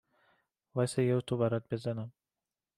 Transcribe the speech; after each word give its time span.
وایسا 0.75 0.99
یه 1.01 1.15
اتو 1.17 1.33
برات 1.39 1.65
بزنم 1.71 2.09